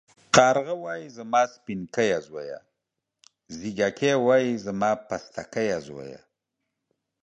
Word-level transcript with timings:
کارگه 0.35 0.75
وايي 0.83 1.07
زما 1.17 1.41
سپينکيه 1.55 2.17
زويه، 2.27 2.59
ځېږگى 3.57 4.13
وايي 4.25 4.53
زما 4.65 4.91
پستکيه 5.07 5.77
زويه. 5.87 6.19